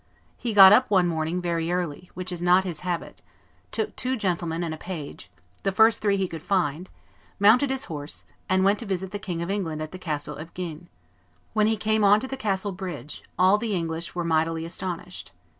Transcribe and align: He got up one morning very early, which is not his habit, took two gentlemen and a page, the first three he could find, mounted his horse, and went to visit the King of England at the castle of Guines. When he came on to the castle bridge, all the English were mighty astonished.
He 0.35 0.53
got 0.55 0.73
up 0.73 0.89
one 0.89 1.07
morning 1.07 1.43
very 1.43 1.71
early, 1.71 2.09
which 2.15 2.31
is 2.31 2.41
not 2.41 2.63
his 2.63 2.79
habit, 2.79 3.21
took 3.71 3.95
two 3.95 4.17
gentlemen 4.17 4.63
and 4.63 4.73
a 4.73 4.77
page, 4.77 5.29
the 5.61 5.71
first 5.71 6.01
three 6.01 6.17
he 6.17 6.27
could 6.27 6.41
find, 6.41 6.89
mounted 7.37 7.69
his 7.69 7.83
horse, 7.83 8.25
and 8.49 8.63
went 8.63 8.79
to 8.79 8.87
visit 8.87 9.11
the 9.11 9.19
King 9.19 9.43
of 9.43 9.51
England 9.51 9.79
at 9.79 9.91
the 9.91 9.99
castle 9.99 10.35
of 10.37 10.55
Guines. 10.55 10.87
When 11.53 11.67
he 11.67 11.77
came 11.77 12.03
on 12.03 12.19
to 12.19 12.27
the 12.27 12.35
castle 12.35 12.71
bridge, 12.71 13.23
all 13.37 13.59
the 13.59 13.75
English 13.75 14.15
were 14.15 14.23
mighty 14.23 14.65
astonished. 14.65 15.33